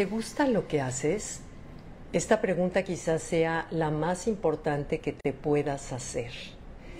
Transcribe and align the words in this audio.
¿Te 0.00 0.06
gusta 0.06 0.48
lo 0.48 0.66
que 0.66 0.80
haces? 0.80 1.40
Esta 2.14 2.40
pregunta 2.40 2.84
quizás 2.84 3.22
sea 3.22 3.66
la 3.70 3.90
más 3.90 4.28
importante 4.28 5.00
que 5.00 5.12
te 5.12 5.34
puedas 5.34 5.92
hacer. 5.92 6.30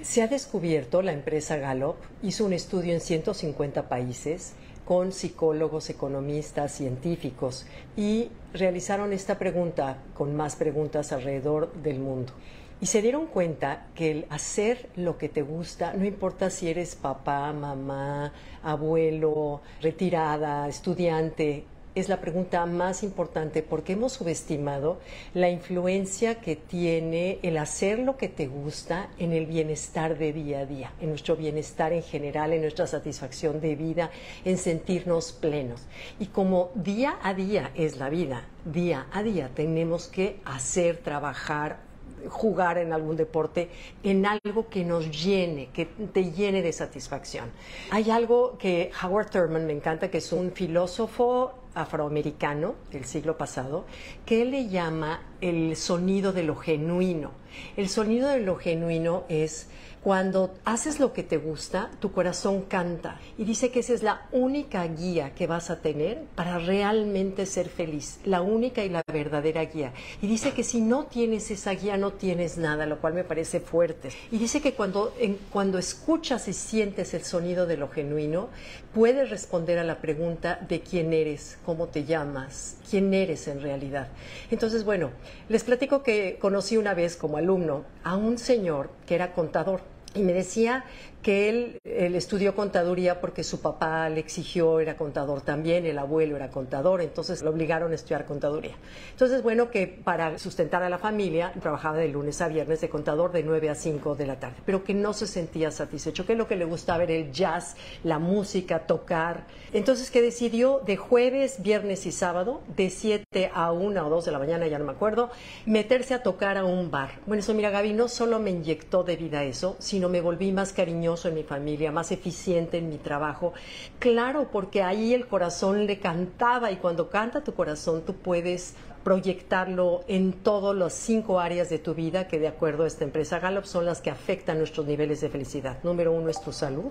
Se 0.03 0.21
ha 0.21 0.29
descubierto, 0.29 1.01
la 1.01 1.15
empresa 1.15 1.57
Gallup 1.57 1.97
hizo 2.23 2.45
un 2.45 2.53
estudio 2.53 2.93
en 2.93 3.01
150 3.01 3.89
países 3.89 4.53
con 4.85 5.13
psicólogos, 5.13 5.88
economistas, 5.88 6.73
científicos 6.73 7.65
y 7.97 8.28
realizaron 8.53 9.14
esta 9.14 9.38
pregunta 9.38 9.96
con 10.13 10.37
más 10.37 10.56
preguntas 10.56 11.10
alrededor 11.13 11.73
del 11.82 12.01
mundo. 12.01 12.35
Y 12.82 12.87
se 12.87 13.01
dieron 13.01 13.28
cuenta 13.28 13.87
que 13.95 14.10
el 14.10 14.27
hacer 14.28 14.91
lo 14.95 15.17
que 15.17 15.31
te 15.31 15.41
gusta, 15.41 15.95
no 15.95 16.05
importa 16.05 16.51
si 16.51 16.69
eres 16.69 16.96
papá, 16.96 17.51
mamá, 17.55 18.34
abuelo, 18.62 19.62
retirada, 19.80 20.69
estudiante, 20.69 21.64
es 22.00 22.09
la 22.09 22.20
pregunta 22.20 22.64
más 22.66 23.02
importante 23.02 23.62
porque 23.62 23.92
hemos 23.92 24.14
subestimado 24.14 24.98
la 25.34 25.50
influencia 25.50 26.41
que 26.41 26.56
tiene 26.56 27.38
el 27.42 27.58
hacer 27.58 27.98
lo 27.98 28.16
que 28.16 28.28
te 28.28 28.46
gusta 28.46 29.10
en 29.18 29.32
el 29.32 29.46
bienestar 29.46 30.18
de 30.18 30.32
día 30.32 30.60
a 30.60 30.66
día, 30.66 30.92
en 31.00 31.10
nuestro 31.10 31.36
bienestar 31.36 31.92
en 31.92 32.02
general, 32.02 32.52
en 32.52 32.62
nuestra 32.62 32.86
satisfacción 32.86 33.60
de 33.60 33.77
vida, 33.77 34.10
en 34.44 34.58
sentirnos 34.58 35.32
plenos. 35.32 35.82
Y 36.18 36.27
como 36.27 36.70
día 36.74 37.18
a 37.22 37.34
día 37.34 37.70
es 37.74 37.98
la 37.98 38.08
vida, 38.08 38.44
día 38.64 39.06
a 39.12 39.22
día 39.22 39.50
tenemos 39.55 40.08
que 40.08 40.41
hacer, 40.44 40.98
trabajar, 40.98 41.89
jugar 42.29 42.79
en 42.79 42.92
algún 42.92 43.16
deporte, 43.16 43.69
en 44.02 44.27
algo 44.27 44.69
que 44.69 44.84
nos 44.84 45.11
llene, 45.11 45.69
que 45.73 45.87
te 45.87 46.30
llene 46.30 46.62
de 46.62 46.73
satisfacción. 46.73 47.51
Hay 47.91 48.11
algo 48.11 48.59
que 48.59 48.91
Howard 49.02 49.30
Thurman 49.30 49.66
me 49.66 49.73
encanta, 49.73 50.11
que 50.11 50.19
es 50.19 50.33
un 50.33 50.52
filósofo 50.52 51.55
afroamericano 51.75 52.75
del 52.91 53.05
siglo 53.05 53.36
pasado, 53.39 53.84
que 54.27 54.44
le 54.44 54.69
llama 54.69 55.22
el 55.41 55.77
sonido 55.77 56.33
de 56.33 56.42
lo 56.42 56.56
genuino. 56.56 57.31
El 57.77 57.89
sonido 57.89 58.28
de 58.28 58.41
lo 58.41 58.56
genuino 58.56 59.25
es 59.28 59.69
cuando 60.03 60.55
haces 60.65 60.98
lo 60.98 61.12
que 61.12 61.23
te 61.23 61.37
gusta, 61.37 61.91
tu 62.01 62.11
corazón 62.12 62.62
canta 62.62 63.20
y 63.37 63.45
dice 63.45 63.70
que 63.70 63.81
esa 63.81 63.93
es 63.93 64.03
la 64.03 64.27
única 64.33 64.87
guía 64.87 65.34
que 65.34 65.47
vas 65.47 65.69
a 65.69 65.81
tener 65.81 66.23
para 66.34 66.59
realmente 66.59 67.45
ser 67.45 67.69
feliz, 67.69 68.19
la 68.25 68.41
única 68.41 68.83
y 68.83 68.89
la 68.89 69.03
verdadera 69.06 69.62
guía. 69.67 69.93
Y 70.23 70.27
dice 70.27 70.53
que 70.53 70.62
si 70.62 70.81
no 70.81 71.05
tienes 71.05 71.51
esa 71.51 71.73
guía 71.73 71.98
no 71.98 72.15
tienes 72.15 72.56
nada, 72.56 72.87
lo 72.87 72.98
cual 72.98 73.12
me 73.12 73.25
parece 73.25 73.61
fuerte. 73.61 74.09
Y 74.31 74.39
dice 74.39 74.62
que 74.62 74.73
cuando, 74.73 75.15
cuando 75.53 75.77
escuchas 75.77 76.48
y 76.48 76.55
sientes 76.55 77.12
el 77.12 77.25
sonido 77.25 77.67
de 77.67 77.77
lo 77.77 77.89
genuino, 77.91 78.48
puedes 78.95 79.28
responder 79.28 79.78
a 79.78 79.84
la 79.84 80.01
pregunta 80.01 80.59
de 80.67 80.81
quién 80.81 81.12
eres, 81.12 81.59
cómo 81.67 81.89
te 81.89 82.05
llamas, 82.05 82.77
quién 82.89 83.12
eres 83.12 83.48
en 83.48 83.61
realidad. 83.61 84.09
Entonces, 84.51 84.84
bueno, 84.84 85.11
les 85.51 85.62
platico 85.62 86.03
que 86.03 86.39
conocí 86.41 86.78
una 86.78 86.95
vez 86.95 87.17
como 87.17 87.37
alumno 87.37 87.84
a 88.03 88.17
un 88.17 88.39
señor 88.39 88.91
que 89.06 89.15
era 89.15 89.34
contador 89.34 89.83
y 90.14 90.22
me 90.22 90.33
decía 90.33 90.84
que 91.22 91.48
él, 91.48 91.80
estudió 91.84 92.55
contaduría 92.55 93.20
porque 93.20 93.44
su 93.44 93.61
papá 93.61 94.08
le 94.08 94.20
exigió, 94.20 94.80
era 94.80 94.97
contador 94.97 95.42
también, 95.42 95.84
el 95.84 95.98
abuelo 95.98 96.36
era 96.36 96.48
contador, 96.48 97.03
entonces 97.03 97.42
lo 97.42 97.50
obligaron 97.50 97.92
a 97.92 97.94
estudiar 97.94 98.25
contaduría. 98.25 98.75
Entonces, 99.12 99.42
bueno, 99.42 99.70
que 99.70 99.86
para 99.86 100.38
sustentar 100.38 100.83
a 100.83 100.88
la 100.88 100.98
familia 100.98 101.53
trabajaba 101.61 101.98
de 101.98 102.08
lunes 102.08 102.41
a 102.41 102.48
viernes 102.48 102.81
de 102.81 102.88
contador 102.88 103.33
de 103.33 103.42
9 103.42 103.69
a 103.69 103.75
5 103.75 104.14
de 104.14 104.27
la 104.27 104.41
tarde, 104.41 104.56
pero 104.64 104.83
que 104.83 104.94
no 104.94 105.12
se 105.12 105.27
sentía 105.27 105.70
satisfecho, 105.70 106.25
que 106.25 106.34
lo 106.34 106.48
que 106.48 106.56
le 106.56 106.64
gustaba 106.64 107.03
era 107.03 107.12
el 107.12 107.33
jazz, 107.33 107.77
la 108.03 108.19
música, 108.19 108.86
tocar. 108.86 109.47
Entonces, 109.72 110.11
que 110.11 110.22
decidió 110.22 110.81
de 110.86 110.97
jueves, 110.97 111.62
viernes 111.62 112.06
y 112.06 112.12
sábado, 112.12 112.62
de 112.77 112.88
7 112.88 113.50
a 113.53 113.72
1 113.72 114.06
o 114.06 114.11
2 114.11 114.25
de 114.25 114.33
la 114.33 114.38
mañana, 114.38 114.66
ya 114.69 114.78
no 114.78 114.86
me 114.86 114.92
acuerdo, 114.92 115.31
meterse 115.66 116.15
a 116.15 116.22
tocar 116.22 116.56
a 116.56 116.65
un 116.65 116.91
bar. 116.91 117.21
Bueno, 117.27 117.41
eso, 117.41 117.53
mira, 117.53 117.69
Gaby, 117.69 117.92
no 117.92 118.09
solo 118.09 118.38
me 118.38 118.50
inyectó 118.50 119.04
de 119.04 119.16
vida 119.16 119.44
eso, 119.44 119.77
sino 119.78 120.00
me 120.09 120.21
volví 120.21 120.53
más 120.53 120.72
cariñoso 120.72 121.28
en 121.28 121.34
mi 121.34 121.43
familia, 121.43 121.93
más 121.93 122.12
eficiente 122.12 122.78
en 122.78 122.88
mi 122.88 122.99
trabajo. 122.99 123.53
Claro, 123.99 124.49
porque 124.50 124.83
ahí 124.83 125.15
el 125.15 125.27
corazón 125.27 125.87
le 125.87 125.99
cantaba 125.99 126.71
y 126.71 126.77
cuando 126.77 127.11
canta 127.11 127.43
tu 127.43 127.55
corazón 127.55 128.03
tú 128.05 128.15
puedes 128.15 128.75
proyectarlo 129.03 130.05
en 130.09 130.33
todas 130.33 130.77
las 130.77 130.93
cinco 130.93 131.41
áreas 131.41 131.71
de 131.71 131.78
tu 131.78 131.94
vida 131.94 132.28
que 132.28 132.38
de 132.38 132.49
acuerdo 132.49 132.84
a 132.84 132.87
esta 132.87 133.05
empresa 133.05 133.38
Gallup 133.38 133.65
son 133.65 133.87
las 133.87 134.00
que 134.00 134.11
afectan 134.11 134.59
nuestros 134.59 134.87
niveles 134.87 135.21
de 135.21 135.31
felicidad. 135.31 135.78
Número 135.83 136.12
uno 136.12 136.28
es 136.28 136.41
tu 136.41 136.53
salud. 136.53 136.91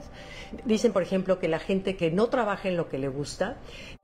Dicen, 0.65 0.91
por 0.91 1.03
ejemplo, 1.03 1.39
que 1.39 1.47
la 1.47 1.59
gente 1.59 1.95
que 1.95 2.11
no 2.11 2.27
trabaja 2.27 2.67
en 2.67 2.77
lo 2.77 2.89
que 2.89 2.97
le 2.97 3.09
gusta 3.09 3.57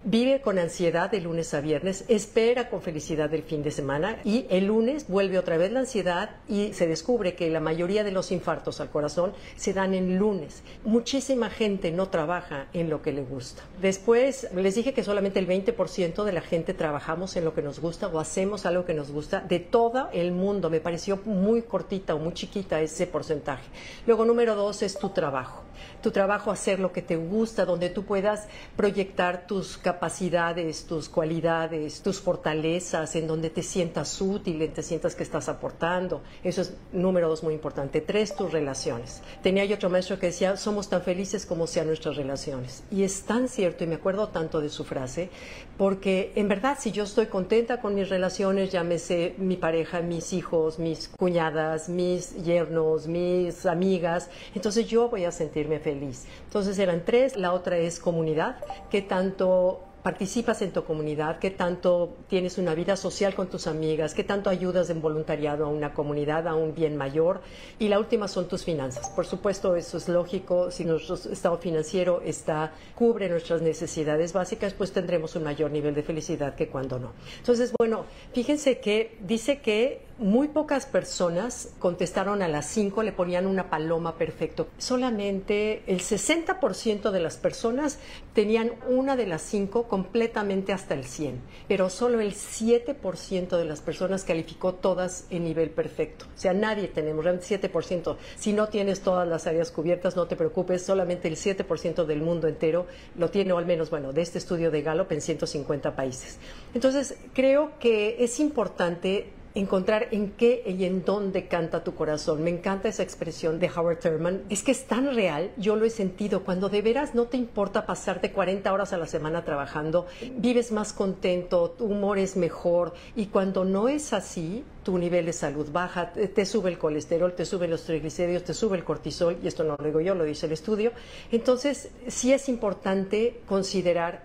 vive 0.04 0.42
con 0.42 0.60
ansiedad 0.60 1.10
de 1.10 1.20
lunes 1.20 1.54
a 1.54 1.62
viernes, 1.62 2.06
espera 2.08 2.70
con 2.70 2.82
felicidad 2.82 3.34
el 3.34 3.42
fin 3.42 3.64
de 3.64 3.72
semana 3.72 4.20
y 4.24 4.46
el 4.50 4.68
lunes 4.68 5.08
vuelve 5.08 5.40
otra 5.40 5.58
vez 5.58 5.72
la 5.72 5.80
ansiedad 5.80 6.38
y 6.48 6.74
se 6.74 6.86
descubre 6.86 7.36
que 7.36 7.50
la 7.50 7.60
mayoría 7.60 8.04
de 8.04 8.12
los 8.12 8.32
infartos 8.32 8.80
al 8.82 8.92
corazón 8.92 9.34
se 9.56 9.74
dan 9.74 9.96
en 9.96 10.18
lunes. 10.18 10.62
Muchísima 10.84 11.50
gente 11.50 11.92
no 11.92 12.10
trabaja 12.10 12.68
en 12.74 12.90
lo 12.90 13.02
que 13.02 13.14
le 13.14 13.24
gusta. 13.24 13.64
Después 13.82 14.48
les 14.54 14.76
dije 14.76 14.94
que 14.94 15.04
solamente 15.04 15.40
el 15.40 15.48
20% 15.48 16.24
de 16.24 16.32
la 16.32 16.42
gente 16.42 16.76
trabajamos 16.76 17.36
en 17.36 17.46
lo 17.46 17.56
que 17.56 17.64
nos 17.64 17.80
gusta 17.80 17.95
o 18.04 18.20
hacemos 18.20 18.66
algo 18.66 18.86
que 18.86 18.94
nos 18.94 19.12
gusta 19.12 19.40
de 19.40 19.60
todo 19.60 20.10
el 20.12 20.32
mundo. 20.32 20.70
Me 20.70 20.80
pareció 20.80 21.20
muy 21.26 21.62
cortita 21.62 22.16
o 22.16 22.20
muy 22.20 22.34
chiquita 22.34 22.82
ese 22.82 23.08
porcentaje. 23.08 23.64
Luego, 24.06 24.26
número 24.26 24.56
dos 24.56 24.82
es 24.82 24.98
tu 24.98 25.10
trabajo 25.10 25.66
tu 26.02 26.12
trabajo 26.12 26.52
hacer 26.52 26.80
lo 26.80 26.92
que 26.92 27.02
te 27.02 27.16
gusta, 27.16 27.66
donde 27.66 27.90
tú 27.90 28.04
puedas 28.04 28.48
proyectar 28.76 29.48
tus 29.48 29.78
capacidades, 29.78 30.86
tus 30.86 31.10
cualidades, 31.10 32.02
tus 32.02 32.20
fortalezas, 32.20 33.16
en 33.16 33.28
donde 33.28 33.50
te 33.50 33.64
sientas 33.64 34.22
útil, 34.22 34.62
en 34.62 34.74
te 34.74 34.84
sientas 34.84 35.16
que 35.16 35.24
estás 35.24 35.50
aportando. 35.50 36.22
Eso 36.44 36.62
es 36.62 36.74
número 36.92 37.28
dos 37.28 37.44
muy 37.44 37.54
importante. 37.54 38.02
Tres, 38.02 38.36
tus 38.36 38.52
relaciones. 38.52 39.22
Tenía 39.42 39.66
yo 39.66 39.76
otro 39.76 39.90
maestro 39.90 40.20
que 40.20 40.28
decía, 40.28 40.58
somos 40.58 40.90
tan 40.90 41.02
felices 41.02 41.46
como 41.46 41.68
sean 41.68 41.88
nuestras 41.88 42.16
relaciones. 42.16 42.84
Y 42.92 43.04
es 43.04 43.24
tan 43.24 43.48
cierto, 43.48 43.84
y 43.84 43.88
me 43.88 43.96
acuerdo 43.96 44.30
tanto 44.30 44.62
de 44.62 44.70
su 44.70 44.84
frase, 44.84 45.30
porque 45.78 46.32
en 46.36 46.48
verdad 46.48 46.78
si 46.80 46.92
yo 46.92 47.04
estoy 47.04 47.28
contenta 47.28 47.82
con 47.82 47.96
mis 47.96 48.10
relaciones, 48.10 48.72
llámese 48.72 49.36
mi 49.38 49.58
pareja, 49.58 50.02
mis 50.02 50.34
hijos, 50.34 50.80
mis 50.80 51.10
cuñadas, 51.10 51.90
mis 51.90 52.44
yernos, 52.44 53.08
mis 53.08 53.66
amigas, 53.66 54.30
entonces 54.54 54.88
yo 54.88 55.10
voy 55.10 55.26
a 55.26 55.32
sentirme 55.32 55.80
feliz. 55.80 56.26
Entonces 56.46 56.80
eran 56.80 57.04
tres, 57.04 57.36
la 57.36 57.54
otra 57.54 57.78
es 57.78 58.00
comunidad, 58.00 58.58
que 58.90 59.02
tanto 59.02 59.82
participas 60.06 60.62
en 60.62 60.72
tu 60.72 60.84
comunidad, 60.84 61.40
qué 61.40 61.50
tanto 61.50 62.18
tienes 62.30 62.60
una 62.60 62.76
vida 62.76 62.96
social 62.96 63.34
con 63.34 63.48
tus 63.48 63.66
amigas, 63.66 64.14
qué 64.14 64.24
tanto 64.24 64.52
ayudas 64.52 64.92
en 64.92 65.02
voluntariado 65.02 65.66
a 65.66 65.68
una 65.68 65.96
comunidad, 65.96 66.48
a 66.48 66.54
un 66.54 66.76
bien 66.76 66.96
mayor. 66.96 67.42
Y 67.80 67.88
la 67.88 67.98
última 67.98 68.28
son 68.28 68.48
tus 68.48 68.64
finanzas. 68.64 69.10
Por 69.10 69.26
supuesto, 69.26 69.76
eso 69.76 69.98
es 69.98 70.08
lógico. 70.08 70.70
Si 70.70 70.86
nuestro 70.86 71.16
estado 71.16 71.58
financiero 71.58 72.22
está, 72.24 72.72
cubre 72.94 73.28
nuestras 73.30 73.64
necesidades 73.64 74.32
básicas, 74.32 74.76
pues 74.76 74.92
tendremos 74.92 75.36
un 75.38 75.44
mayor 75.44 75.72
nivel 75.72 75.96
de 75.96 76.04
felicidad 76.04 76.54
que 76.54 76.68
cuando 76.68 77.00
no. 77.00 77.14
Entonces, 77.40 77.74
bueno, 77.76 78.06
fíjense 78.32 78.78
que 78.78 79.18
dice 79.22 79.60
que 79.60 80.04
muy 80.18 80.48
pocas 80.48 80.86
personas 80.86 81.70
contestaron 81.80 82.42
a 82.42 82.48
las 82.48 82.68
5, 82.68 83.04
le 83.04 83.12
ponían 83.12 83.46
una 83.46 83.70
paloma 83.70 84.18
perfecto. 84.18 84.68
Solamente 84.78 85.84
el 85.88 86.00
60% 86.00 87.12
de 87.12 87.20
las 87.20 87.36
personas 87.36 88.00
tenían 88.34 88.72
una 88.88 89.16
de 89.16 89.28
las 89.28 89.42
cinco 89.42 89.88
completamente 89.88 90.74
hasta 90.74 90.94
el 90.94 91.06
100, 91.06 91.42
pero 91.68 91.90
solo 91.90 92.22
el 92.22 92.34
7% 92.34 93.58
de 93.58 93.66
las 93.66 93.82
personas 93.82 94.24
calificó 94.24 94.74
todas 94.74 95.26
en 95.30 95.44
nivel 95.44 95.70
perfecto. 95.70 96.26
O 96.34 96.38
sea, 96.38 96.54
nadie 96.54 96.88
tenemos, 96.88 97.24
realmente 97.24 97.60
7%. 97.60 98.16
Si 98.36 98.54
no 98.54 98.68
tienes 98.68 99.02
todas 99.02 99.28
las 99.28 99.48
áreas 99.48 99.72
cubiertas, 99.72 100.16
no 100.16 100.28
te 100.28 100.36
preocupes, 100.36 100.86
solamente 100.86 101.28
el 101.28 101.36
7% 101.36 102.06
del 102.06 102.22
mundo 102.22 102.48
entero 102.48 102.88
lo 103.18 103.30
tiene, 103.30 103.52
o 103.54 103.58
al 103.58 103.66
menos, 103.66 103.90
bueno, 103.90 104.14
de 104.14 104.22
este 104.22 104.38
estudio 104.38 104.72
de 104.72 104.82
Gallup 104.82 105.12
en 105.12 105.22
150 105.22 105.96
países. 105.96 106.38
Entonces, 106.74 107.18
creo 107.34 107.78
que 107.80 108.24
es 108.24 108.40
importante 108.40 109.34
encontrar 109.56 110.10
en 110.12 110.32
qué 110.32 110.64
y 110.66 110.84
en 110.84 111.06
dónde 111.06 111.48
canta 111.48 111.84
tu 111.84 111.96
corazón. 111.96 112.44
Me 112.44 112.50
encanta 112.50 112.90
esa 112.90 113.04
expresión 113.04 113.58
de 113.58 113.70
Howard 113.70 114.00
Thurman. 114.00 114.44
Es 114.50 114.64
que 114.64 114.72
es 114.72 114.86
tan 114.86 115.16
real, 115.16 115.52
yo 115.58 115.78
lo 115.78 115.86
he 115.86 115.90
sentido. 115.90 116.44
Cuando 116.44 116.68
de 116.68 116.82
veras 116.82 117.16
no 117.16 117.26
te 117.26 117.38
importa 117.38 117.86
pasarte 117.86 118.32
40 118.32 118.72
horas 118.72 118.92
a 118.92 118.98
la 118.98 119.08
semana 119.08 119.46
trabajando, 119.46 120.08
vives 120.38 120.74
más 120.74 120.92
contento, 120.92 121.72
tu 121.72 121.86
humor 121.86 122.18
es 122.20 122.36
mejor. 122.36 122.94
Y 123.16 123.28
cuando 123.28 123.64
no 123.64 123.88
es 123.88 124.12
así, 124.12 124.66
tu 124.84 124.98
nivel 124.98 125.26
de 125.26 125.34
salud 125.34 125.72
baja, 125.72 126.12
te 126.12 126.46
sube 126.46 126.70
el 126.70 126.78
colesterol, 126.78 127.34
te 127.34 127.46
suben 127.46 127.72
los 127.72 127.84
triglicéridos, 127.86 128.44
te 128.44 128.54
sube 128.54 128.78
el 128.78 128.84
cortisol, 128.84 129.38
y 129.42 129.48
esto 129.48 129.64
no 129.64 129.78
lo 129.78 129.84
digo 129.86 130.02
yo, 130.02 130.16
lo 130.16 130.26
dice 130.26 130.48
el 130.48 130.52
estudio. 130.52 130.92
Entonces, 131.32 131.90
sí 132.08 132.34
es 132.34 132.50
importante 132.50 133.40
considerar 133.48 134.24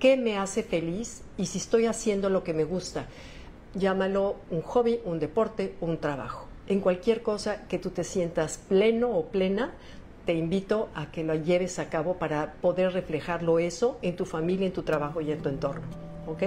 qué 0.00 0.16
me 0.16 0.38
hace 0.38 0.62
feliz 0.62 1.22
y 1.36 1.46
si 1.46 1.58
estoy 1.58 1.86
haciendo 1.86 2.30
lo 2.30 2.42
que 2.42 2.54
me 2.54 2.64
gusta 2.64 3.06
llámalo 3.74 4.36
un 4.50 4.62
hobby, 4.62 5.00
un 5.04 5.18
deporte, 5.18 5.74
un 5.80 5.98
trabajo. 5.98 6.46
En 6.68 6.80
cualquier 6.80 7.22
cosa 7.22 7.66
que 7.68 7.78
tú 7.78 7.90
te 7.90 8.04
sientas 8.04 8.58
pleno 8.68 9.10
o 9.10 9.26
plena, 9.26 9.72
te 10.26 10.34
invito 10.34 10.88
a 10.94 11.10
que 11.10 11.24
lo 11.24 11.34
lleves 11.34 11.78
a 11.78 11.88
cabo 11.88 12.18
para 12.18 12.54
poder 12.60 12.92
reflejarlo 12.92 13.58
eso 13.58 13.98
en 14.02 14.16
tu 14.16 14.24
familia, 14.24 14.66
en 14.66 14.72
tu 14.72 14.82
trabajo 14.82 15.20
y 15.20 15.32
en 15.32 15.42
tu 15.42 15.48
entorno. 15.48 15.82
¿ok? 16.26 16.42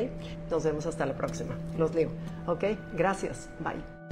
Nos 0.50 0.64
vemos 0.64 0.86
hasta 0.86 1.06
la 1.06 1.16
próxima. 1.16 1.56
Los 1.78 1.94
leo, 1.94 2.10
¿ok? 2.48 2.64
Gracias. 2.96 3.50
Bye. 3.60 4.05